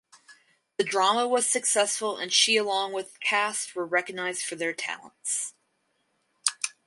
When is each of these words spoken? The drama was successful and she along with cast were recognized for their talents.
The 0.77 0.83
drama 0.83 1.27
was 1.27 1.47
successful 1.47 2.17
and 2.17 2.33
she 2.33 2.57
along 2.57 2.91
with 2.93 3.19
cast 3.19 3.75
were 3.75 3.85
recognized 3.85 4.41
for 4.41 4.55
their 4.55 4.73
talents. 4.73 5.53